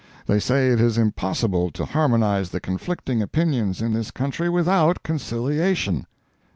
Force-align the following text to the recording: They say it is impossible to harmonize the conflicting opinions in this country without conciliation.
They 0.25 0.39
say 0.39 0.69
it 0.69 0.81
is 0.81 0.97
impossible 0.97 1.69
to 1.73 1.85
harmonize 1.85 2.49
the 2.49 2.59
conflicting 2.59 3.21
opinions 3.21 3.83
in 3.83 3.93
this 3.93 4.09
country 4.09 4.49
without 4.49 5.03
conciliation. 5.03 6.07